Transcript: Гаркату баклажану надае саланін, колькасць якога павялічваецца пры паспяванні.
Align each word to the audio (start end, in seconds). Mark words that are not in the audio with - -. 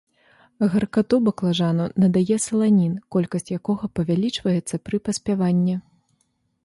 Гаркату 0.75 1.17
баклажану 1.27 1.85
надае 2.03 2.37
саланін, 2.45 2.93
колькасць 3.17 3.53
якога 3.59 3.91
павялічваецца 4.01 4.75
пры 4.89 4.97
паспяванні. 5.11 5.75